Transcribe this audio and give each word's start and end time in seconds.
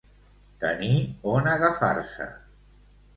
Tenir 0.63 0.95
on 1.33 1.49
agafar-se. 1.53 2.27